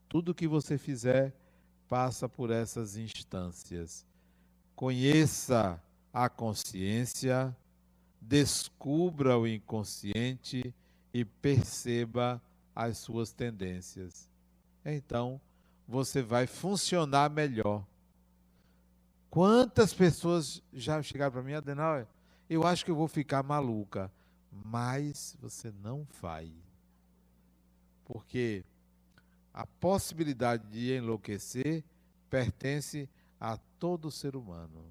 [0.09, 1.35] Tudo que você fizer
[1.89, 4.07] passa por essas instâncias.
[4.77, 7.57] Conheça a consciência,
[8.21, 10.75] descubra o inconsciente
[11.13, 12.43] e perceba
[12.75, 14.29] as suas tendências.
[14.85, 15.41] Então,
[15.87, 17.87] você vai funcionar melhor.
[19.31, 22.07] Quantas pessoas já chegaram para mim, Adenauer,
[22.49, 24.11] eu acho que eu vou ficar maluca
[24.63, 26.53] mas você não vai.
[28.05, 28.65] Porque
[29.53, 31.83] a possibilidade de enlouquecer
[32.31, 33.09] pertence
[33.41, 34.85] a todo ser humano.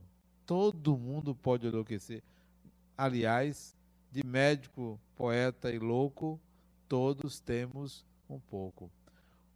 [0.46, 2.22] Todo mundo pode enlouquecer.
[2.98, 3.76] Aliás,
[4.12, 6.40] de médico, poeta e louco,
[6.88, 8.92] todos temos um pouco.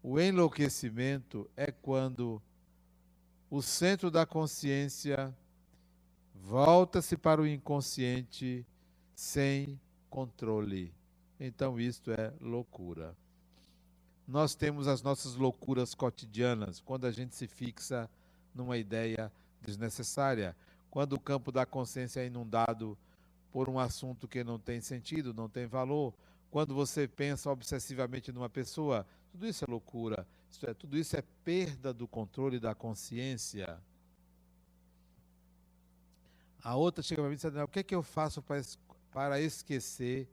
[0.02, 2.42] O enlouquecimento é quando
[3.50, 5.36] o centro da consciência
[6.48, 8.66] volta-se para o inconsciente
[9.14, 9.78] sem
[10.10, 10.94] controle.
[11.38, 13.14] Então, isto é loucura.
[14.26, 18.10] Nós temos as nossas loucuras cotidianas, quando a gente se fixa
[18.56, 19.30] numa ideia
[19.62, 20.56] desnecessária,
[20.90, 22.98] quando o campo da consciência é inundado
[23.52, 26.14] por um assunto que não tem sentido, não tem valor,
[26.50, 30.26] quando você pensa obsessivamente numa pessoa, tudo isso é loucura.
[30.50, 33.78] Isso é, tudo isso é perda do controle da consciência.
[36.68, 38.44] A outra chega para mim e diz: o que é que eu faço
[39.10, 40.28] para esquecer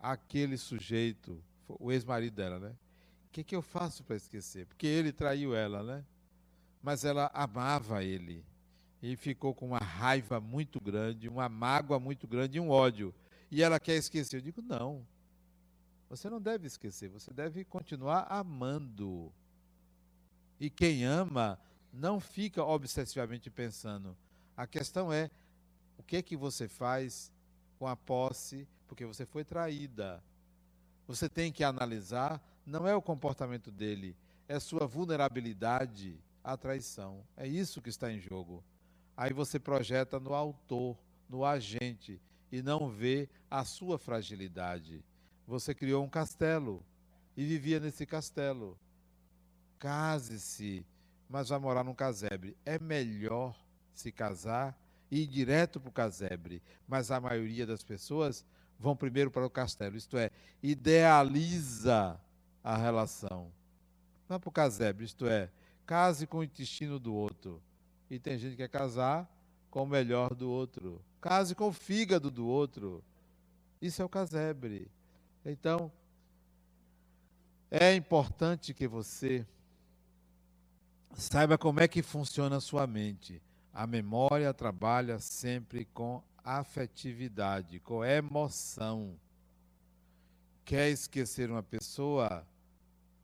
[0.00, 2.74] aquele sujeito, o ex-marido dela, né?
[3.26, 4.66] O que, que eu faço para esquecer?
[4.66, 6.04] Porque ele traiu ela, né?
[6.82, 8.44] Mas ela amava ele.
[9.00, 13.14] E ficou com uma raiva muito grande, uma mágoa muito grande e um ódio.
[13.52, 14.38] E ela quer esquecer.
[14.38, 15.06] Eu digo, não.
[16.08, 19.32] Você não deve esquecer, você deve continuar amando.
[20.58, 21.56] E quem ama
[21.92, 24.16] não fica obsessivamente pensando.
[24.60, 25.30] A questão é
[25.96, 27.32] o que é que você faz
[27.78, 30.22] com a posse, porque você foi traída.
[31.08, 34.14] Você tem que analisar, não é o comportamento dele,
[34.46, 37.24] é sua vulnerabilidade à traição.
[37.38, 38.62] É isso que está em jogo.
[39.16, 40.94] Aí você projeta no autor,
[41.26, 42.20] no agente,
[42.52, 45.02] e não vê a sua fragilidade.
[45.46, 46.84] Você criou um castelo
[47.34, 48.78] e vivia nesse castelo.
[49.78, 50.84] Case-se,
[51.30, 52.54] mas vai morar num casebre.
[52.66, 53.56] É melhor
[53.94, 54.78] se casar
[55.10, 58.44] e ir direto para o casebre, mas a maioria das pessoas
[58.78, 60.30] vão primeiro para o castelo, isto é,
[60.62, 62.18] idealiza
[62.62, 63.52] a relação.
[64.28, 65.50] Vai para o casebre, isto é,
[65.86, 67.60] case com o intestino do outro.
[68.08, 69.28] E tem gente que quer casar
[69.70, 71.00] com o melhor do outro.
[71.20, 73.04] Case com o fígado do outro.
[73.80, 74.90] Isso é o casebre.
[75.44, 75.92] Então,
[77.70, 79.46] é importante que você
[81.14, 83.42] saiba como é que funciona a sua mente.
[83.72, 89.14] A memória trabalha sempre com afetividade, com emoção.
[90.64, 92.46] Quer esquecer uma pessoa?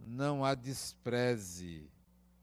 [0.07, 1.91] Não a despreze.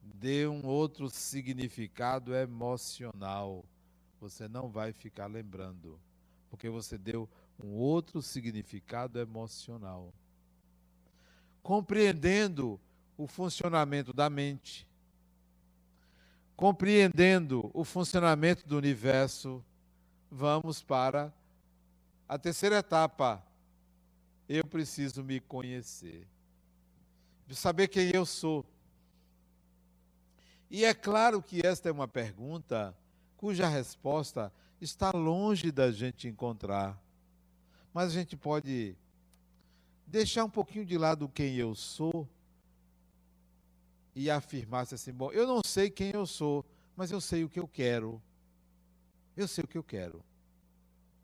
[0.01, 3.63] Dê um outro significado emocional.
[4.19, 5.99] Você não vai ficar lembrando,
[6.49, 7.29] porque você deu
[7.61, 10.13] um outro significado emocional.
[11.61, 12.79] Compreendendo
[13.17, 14.87] o funcionamento da mente,
[16.55, 19.63] compreendendo o funcionamento do universo,
[20.29, 21.33] vamos para
[22.27, 23.43] a terceira etapa.
[24.47, 26.27] Eu preciso me conhecer,
[27.47, 28.65] de saber quem eu sou.
[30.69, 32.95] E é claro que esta é uma pergunta
[33.37, 34.51] cuja resposta
[34.81, 36.99] está longe da gente encontrar.
[37.93, 38.95] Mas a gente pode
[40.05, 42.27] deixar um pouquinho de lado quem eu sou
[44.15, 47.59] e afirmar-se assim: bom, eu não sei quem eu sou, mas eu sei o que
[47.59, 48.21] eu quero.
[49.35, 50.23] Eu sei o que eu quero.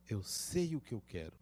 [0.08, 1.38] Eu sei o que eu quero.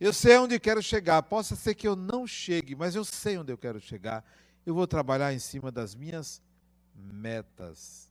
[0.00, 1.22] Eu sei onde quero chegar.
[1.22, 4.24] Possa ser que eu não chegue, mas eu sei onde eu quero chegar.
[4.66, 6.42] Eu vou trabalhar em cima das minhas
[6.94, 8.10] metas.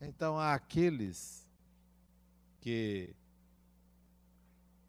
[0.00, 1.46] Então há aqueles
[2.60, 3.14] que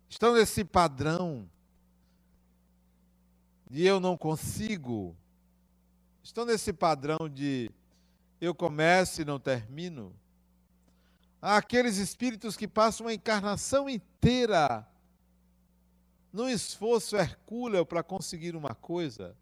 [0.10, 1.50] estão nesse padrão
[3.70, 5.16] de eu não consigo,
[6.24, 7.70] estão nesse padrão de
[8.42, 10.14] eu começo e não termino.
[11.42, 14.88] Há aqueles espíritos que passam uma encarnação inteira
[16.34, 19.36] num esforço hercúleo para conseguir uma coisa,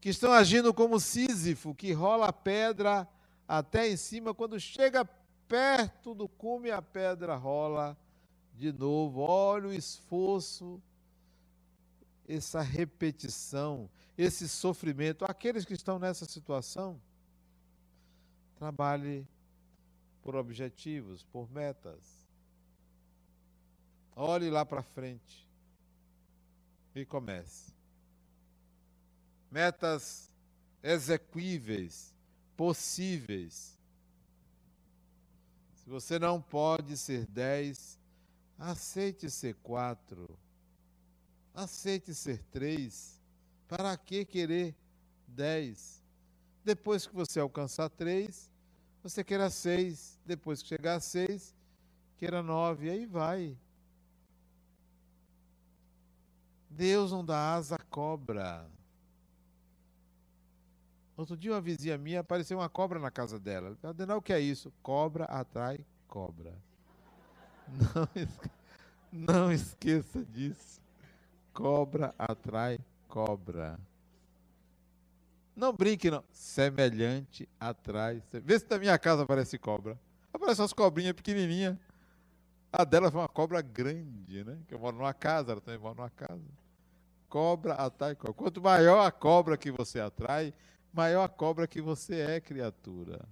[0.00, 3.08] que estão agindo como Sísifo, que rola a pedra
[3.46, 5.04] até em cima, quando chega
[5.46, 7.96] perto do cume, a pedra rola
[8.54, 9.20] de novo.
[9.20, 10.80] Olha o esforço,
[12.28, 15.24] essa repetição, esse sofrimento.
[15.24, 17.00] Aqueles que estão nessa situação,
[18.56, 19.26] trabalhe
[20.22, 22.28] por objetivos, por metas.
[24.14, 25.48] Olhe lá para frente
[26.94, 27.72] e comece.
[29.50, 30.30] Metas
[30.82, 32.12] exequíveis,
[32.56, 33.78] possíveis.
[35.76, 37.98] Se você não pode ser dez,
[38.58, 40.38] aceite ser quatro.
[41.58, 43.20] Aceite ser três.
[43.66, 44.76] Para que querer
[45.26, 46.00] dez?
[46.64, 48.48] Depois que você alcançar três,
[49.02, 51.52] você queira seis, depois que chegar a seis,
[52.16, 53.58] queira nove, aí vai.
[56.70, 58.64] Deus não dá asa à cobra.
[61.16, 63.76] Outro dia uma vizinha minha apareceu uma cobra na casa dela.
[63.82, 64.72] Adenal, o que é isso?
[64.80, 66.54] Cobra atrai cobra.
[69.10, 70.80] Não, não esqueça disso.
[71.58, 72.78] Cobra atrai
[73.08, 73.80] cobra.
[75.56, 76.22] Não brinque, não.
[76.30, 78.22] Semelhante atrás.
[78.44, 79.98] Vê se da minha casa aparece cobra.
[80.32, 81.76] Aparece umas cobrinhas pequenininhas.
[82.72, 84.56] A dela foi uma cobra grande, né?
[84.68, 86.48] Que eu moro numa casa, ela também mora numa casa.
[87.28, 88.34] Cobra atrai cobra.
[88.34, 90.54] Quanto maior a cobra que você atrai,
[90.92, 93.28] maior a cobra que você é, criatura.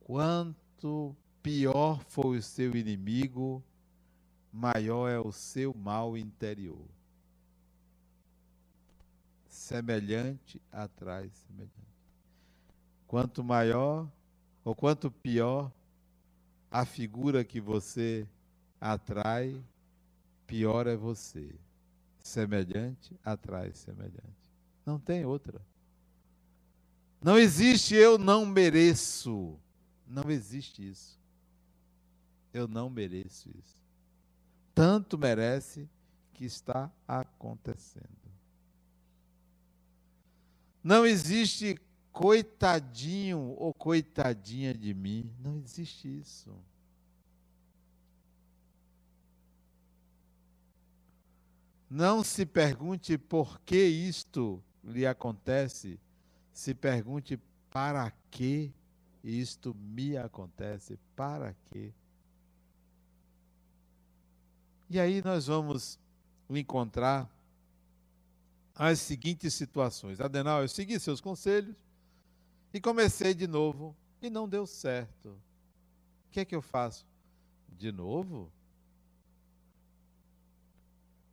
[0.00, 3.62] Quanto pior for o seu inimigo,
[4.54, 6.86] maior é o seu mal interior
[9.64, 11.72] semelhante atrai semelhante.
[13.06, 14.10] Quanto maior
[14.64, 15.72] ou quanto pior
[16.70, 18.26] a figura que você
[18.80, 19.62] atrai,
[20.46, 21.54] pior é você.
[22.18, 24.50] Semelhante atrai semelhante.
[24.84, 25.60] Não tem outra.
[27.22, 29.58] Não existe eu não mereço.
[30.06, 31.18] Não existe isso.
[32.52, 33.83] Eu não mereço isso.
[34.74, 35.88] Tanto merece
[36.32, 38.08] que está acontecendo.
[40.82, 41.80] Não existe
[42.12, 45.30] coitadinho ou coitadinha de mim.
[45.40, 46.54] Não existe isso.
[51.88, 55.98] Não se pergunte por que isto lhe acontece,
[56.52, 57.38] se pergunte
[57.70, 58.72] para que
[59.22, 61.92] isto me acontece, para quê?
[64.94, 65.98] E aí nós vamos
[66.48, 67.28] encontrar
[68.76, 70.20] as seguintes situações.
[70.20, 71.74] Adenal, eu segui seus conselhos
[72.72, 75.30] e comecei de novo e não deu certo.
[75.30, 77.04] O que é que eu faço?
[77.68, 78.52] De novo?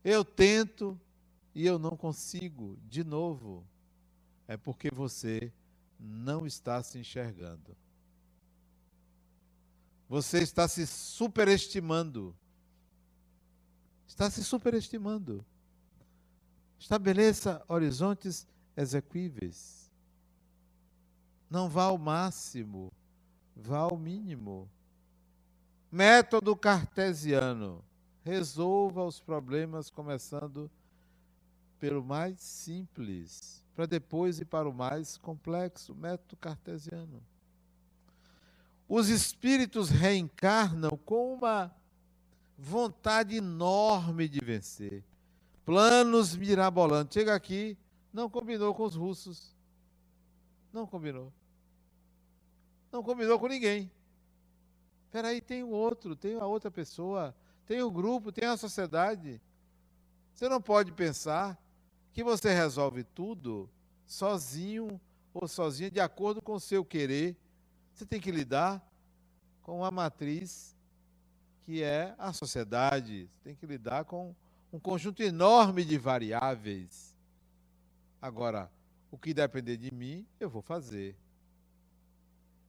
[0.04, 1.00] Eu tento
[1.54, 2.80] e eu não consigo.
[2.90, 3.64] De novo.
[4.48, 5.54] É porque você
[6.00, 7.78] não está se enxergando.
[10.10, 12.36] Você está se superestimando.
[14.12, 15.44] Está se superestimando.
[16.78, 18.46] Estabeleça horizontes
[18.76, 19.90] exequíveis.
[21.50, 22.92] Não vá ao máximo,
[23.56, 24.70] vá ao mínimo.
[25.90, 27.82] Método cartesiano.
[28.26, 30.70] Resolva os problemas começando
[31.80, 35.96] pelo mais simples, para depois ir para o mais complexo.
[35.96, 37.24] Método cartesiano.
[38.90, 41.74] Os espíritos reencarnam com uma
[42.62, 45.04] vontade enorme de vencer
[45.66, 47.14] planos mirabolantes.
[47.14, 47.78] Chega aqui,
[48.14, 49.56] Não combinou com os russos.
[50.74, 51.32] Não combinou.
[52.92, 53.90] Não combinou com ninguém.
[55.06, 57.34] Espera aí, tem o outro, tem a outra pessoa,
[57.66, 59.42] tem o grupo, tem a sociedade.
[60.34, 61.58] Você não pode pensar
[62.12, 63.70] que você resolve tudo
[64.06, 65.00] sozinho
[65.34, 67.38] ou sozinha de acordo com o seu querer.
[67.94, 68.86] Você tem que lidar
[69.62, 70.76] com a matriz
[71.66, 73.30] que é a sociedade.
[73.34, 74.36] Você tem que lidar com
[74.72, 77.16] um conjunto enorme de variáveis.
[78.22, 78.72] Agora,
[79.10, 81.16] o que depender de mim, eu vou fazer.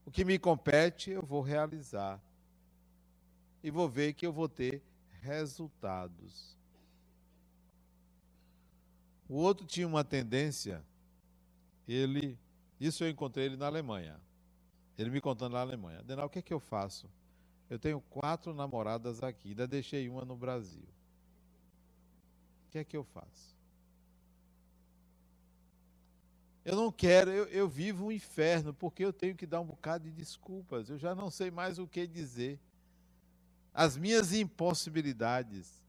[0.04, 2.20] O que me compete, eu vou realizar.
[3.62, 4.82] E vou ver que eu vou ter
[5.20, 6.56] resultados.
[9.28, 10.84] O outro tinha uma tendência,
[11.86, 12.38] ele,
[12.78, 14.20] isso eu encontrei ele na Alemanha.
[14.98, 16.02] Ele me contando na Alemanha.
[16.02, 17.08] Denal, o que é que eu faço?
[17.72, 20.84] Eu tenho quatro namoradas aqui, ainda deixei uma no Brasil.
[22.66, 23.56] O que é que eu faço?
[26.66, 30.04] Eu não quero, eu, eu vivo um inferno, porque eu tenho que dar um bocado
[30.04, 30.90] de desculpas.
[30.90, 32.60] Eu já não sei mais o que dizer.
[33.72, 35.82] As minhas impossibilidades.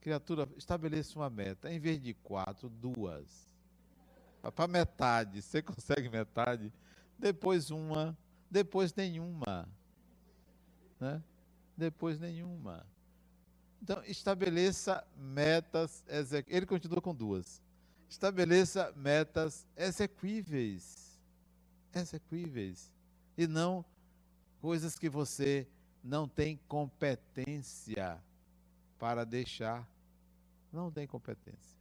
[0.00, 1.72] Criatura, estabeleça uma meta.
[1.72, 3.48] Em vez de quatro, duas.
[4.54, 5.42] Para metade.
[5.42, 6.72] Você consegue metade?
[7.18, 8.16] Depois uma.
[8.48, 9.68] Depois nenhuma.
[11.00, 11.22] Né?
[11.76, 12.86] Depois nenhuma.
[13.82, 16.04] Então, estabeleça metas.
[16.48, 17.62] Ele continua com duas
[18.08, 21.20] estabeleça metas exequíveis.
[21.94, 22.92] Exequíveis.
[23.36, 23.84] E não
[24.60, 25.66] coisas que você
[26.02, 28.22] não tem competência
[28.98, 29.88] para deixar.
[30.72, 31.76] Não tem competência.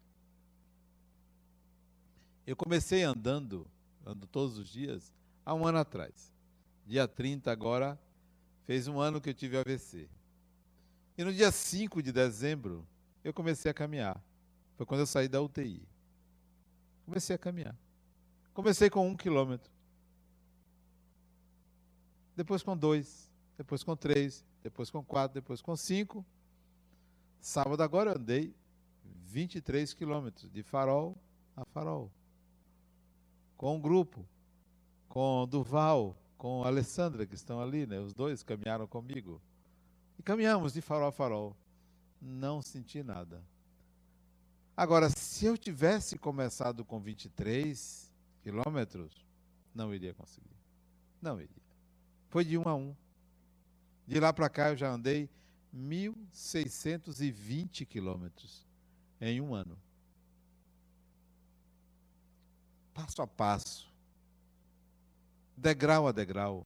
[2.45, 3.65] Eu comecei andando,
[4.05, 5.11] ando todos os dias,
[5.45, 6.31] há um ano atrás.
[6.85, 7.99] Dia 30 agora,
[8.65, 10.09] fez um ano que eu tive AVC.
[11.17, 12.85] E no dia 5 de dezembro,
[13.23, 14.21] eu comecei a caminhar.
[14.75, 15.87] Foi quando eu saí da UTI.
[17.05, 17.75] Comecei a caminhar.
[18.53, 19.71] Comecei com um quilômetro.
[22.35, 23.31] Depois com dois.
[23.57, 24.43] Depois com três.
[24.61, 25.35] Depois com quatro.
[25.35, 26.25] Depois com cinco.
[27.39, 28.55] Sábado agora eu andei
[29.03, 31.17] 23 quilômetros, de farol
[31.55, 32.11] a farol.
[33.55, 34.27] Com um grupo.
[35.07, 37.99] Com Duval, com a Alessandra, que estão ali, né?
[37.99, 39.41] Os dois caminharam comigo.
[40.19, 41.57] E caminhamos de farol a farol.
[42.21, 43.43] Não senti nada.
[44.77, 49.25] Agora, se eu tivesse começado com 23 quilômetros,
[49.73, 50.55] não iria conseguir.
[51.19, 51.63] Não iria.
[52.29, 52.95] Foi de um a um.
[54.05, 55.27] De lá para cá eu já andei
[55.75, 58.67] 1.620 quilômetros
[59.19, 59.75] em um ano.
[62.93, 63.94] Passo a passo.
[65.57, 66.65] Degrau a degrau.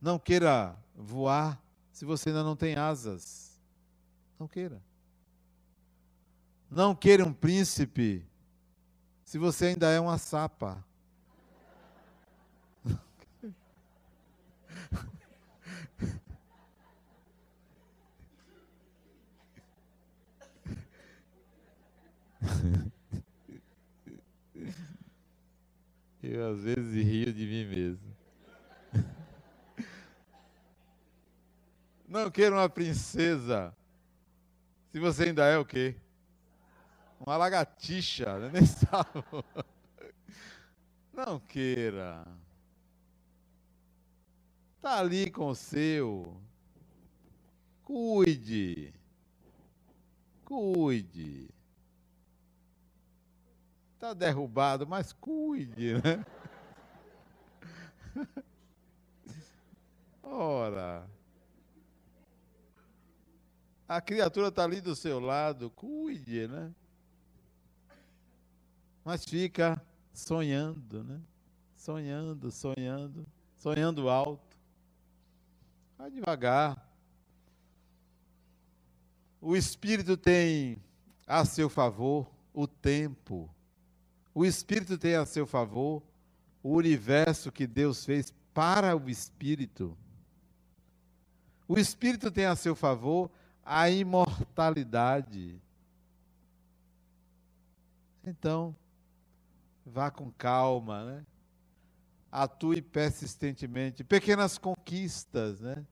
[0.00, 1.60] Não queira voar
[1.92, 3.58] se você ainda não tem asas.
[4.38, 4.80] Não queira.
[6.70, 8.24] Não queira um príncipe
[9.24, 10.84] se você ainda é uma sapa.
[26.28, 28.16] Eu às vezes rio de mim mesmo.
[32.08, 33.74] Não queira uma princesa
[34.96, 35.94] se você ainda é o quê?
[37.20, 38.48] Uma lagartixa, né?
[38.54, 39.10] nem sabe.
[41.12, 42.26] Não queira.
[44.76, 46.40] Está ali com o seu.
[47.84, 48.94] Cuide.
[50.46, 51.50] Cuide.
[53.96, 56.24] Está derrubado, mas cuide, né?
[60.22, 61.10] Ora.
[63.88, 66.72] A criatura está ali do seu lado, cuide, né?
[69.06, 69.80] mas fica
[70.12, 71.20] sonhando, né?
[71.76, 73.24] Sonhando, sonhando,
[73.54, 74.58] sonhando alto.
[75.96, 76.92] Vai devagar.
[79.40, 80.82] O Espírito tem
[81.24, 83.48] a seu favor o tempo.
[84.36, 86.02] O Espírito tem a seu favor
[86.62, 89.96] o universo que Deus fez para o Espírito.
[91.66, 93.30] O Espírito tem a seu favor
[93.64, 95.58] a imortalidade.
[98.22, 98.76] Então,
[99.86, 101.26] Vá com calma, né?
[102.30, 104.04] Atue persistentemente.
[104.04, 105.86] Pequenas conquistas, né?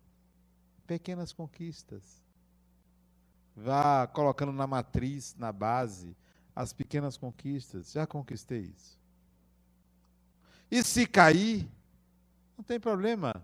[0.87, 2.23] Pequenas conquistas.
[3.57, 6.15] Vá colocando na matriz, na base,
[6.55, 7.93] as pequenas conquistas.
[7.93, 8.99] Já conquistei isso.
[10.71, 11.69] E se cair,
[12.57, 13.35] não tem problema.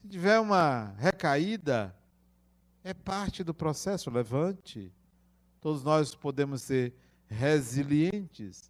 [0.00, 1.94] Se tiver uma recaída,
[2.82, 4.10] é parte do processo.
[4.10, 4.92] Levante,
[5.62, 6.92] Todos nós podemos ser
[7.28, 8.68] resilientes.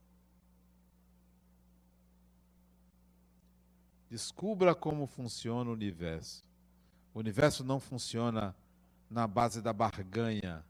[4.11, 6.45] Descubra como funciona o universo.
[7.15, 8.55] O universo não funciona
[9.09, 10.63] na base da barganha.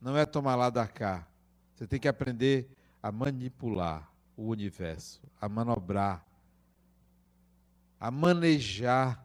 [0.00, 1.26] Não é tomar lá da cá.
[1.74, 2.68] Você tem que aprender
[3.02, 6.24] a manipular o universo, a manobrar,
[7.98, 9.24] a manejar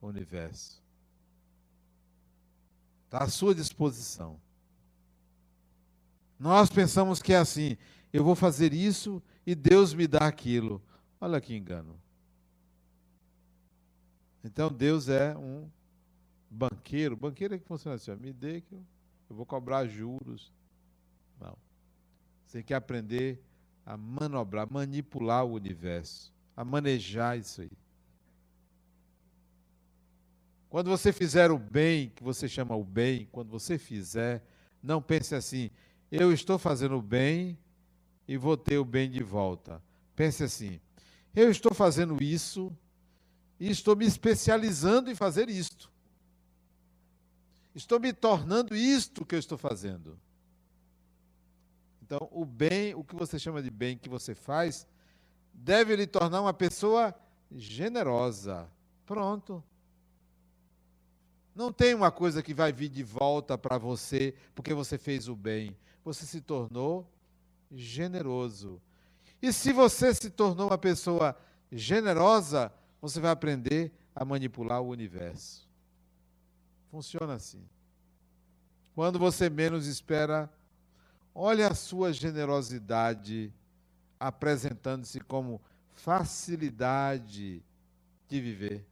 [0.00, 0.82] o universo.
[3.04, 4.40] Está à sua disposição.
[6.38, 7.76] Nós pensamos que é assim:
[8.12, 10.82] eu vou fazer isso e Deus me dá aquilo.
[11.20, 12.00] Olha que engano.
[14.42, 15.68] Então Deus é um
[16.48, 17.16] banqueiro.
[17.16, 18.84] Banqueiro é que funciona assim: me dê que eu,
[19.30, 20.52] eu vou cobrar juros.
[21.40, 21.56] Não.
[22.44, 23.40] Você tem que aprender
[23.86, 27.70] a manobrar, manipular o universo, a manejar isso aí.
[30.68, 34.44] Quando você fizer o bem, que você chama o bem, quando você fizer,
[34.82, 35.70] não pense assim,
[36.10, 37.56] eu estou fazendo o bem
[38.26, 39.82] e vou ter o bem de volta.
[40.14, 40.80] Pense assim,
[41.34, 42.76] eu estou fazendo isso
[43.58, 45.90] e estou me especializando em fazer isto.
[47.74, 50.18] Estou me tornando isto que eu estou fazendo.
[52.02, 54.86] Então, o bem, o que você chama de bem que você faz,
[55.54, 57.14] deve lhe tornar uma pessoa
[57.52, 58.68] generosa.
[59.06, 59.62] Pronto.
[61.54, 65.36] Não tem uma coisa que vai vir de volta para você porque você fez o
[65.36, 65.76] bem.
[66.04, 67.08] Você se tornou
[67.70, 68.82] generoso.
[69.40, 71.36] E se você se tornou uma pessoa
[71.70, 75.69] generosa, você vai aprender a manipular o universo.
[76.90, 77.64] Funciona assim.
[78.94, 80.50] Quando você menos espera,
[81.34, 83.52] olha a sua generosidade
[84.18, 85.60] apresentando-se como
[85.94, 87.62] facilidade
[88.28, 88.90] de viver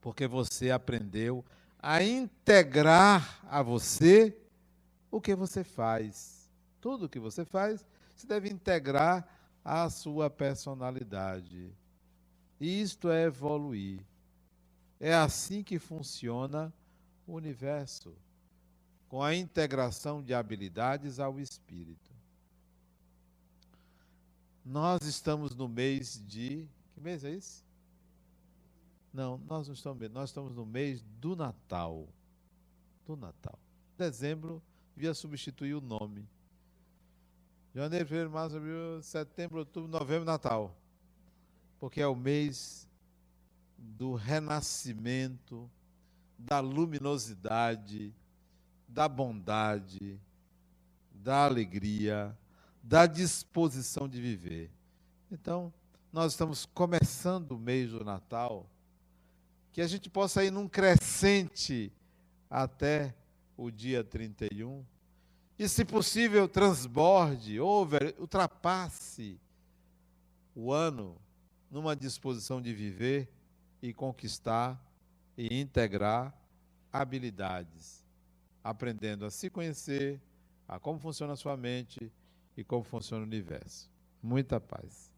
[0.00, 1.44] porque você aprendeu
[1.78, 4.36] a integrar a você
[5.10, 6.50] o que você faz.
[6.80, 9.26] Tudo o que você faz, se deve integrar
[9.64, 11.70] à sua personalidade.
[12.60, 14.00] Isto é evoluir.
[15.00, 16.70] É assim que funciona
[17.26, 18.14] o universo,
[19.08, 22.10] com a integração de habilidades ao espírito.
[24.64, 26.68] Nós estamos no mês de.
[26.92, 27.64] Que mês é esse?
[29.12, 32.06] Não, nós não estamos nós estamos no mês do Natal.
[33.06, 33.58] Do Natal.
[33.96, 34.62] Dezembro
[34.94, 36.28] devia substituir o nome.
[37.74, 40.76] Janeiro, fevereiro, março, abril, setembro, outubro, novembro, Natal.
[41.78, 42.89] Porque é o mês
[43.80, 45.70] do renascimento,
[46.38, 48.14] da luminosidade,
[48.86, 50.20] da bondade,
[51.14, 52.36] da alegria,
[52.82, 54.70] da disposição de viver.
[55.30, 55.72] Então,
[56.12, 58.68] nós estamos começando o mês do Natal
[59.72, 61.92] que a gente possa ir num crescente
[62.48, 63.14] até
[63.56, 64.84] o dia 31.
[65.58, 69.38] E, se possível, transborde, over, ultrapasse
[70.54, 71.16] o ano
[71.70, 73.30] numa disposição de viver
[73.82, 74.80] e conquistar
[75.36, 76.34] e integrar
[76.92, 78.04] habilidades,
[78.62, 80.20] aprendendo a se conhecer,
[80.68, 82.12] a como funciona a sua mente
[82.56, 83.90] e como funciona o universo.
[84.22, 85.09] Muita paz.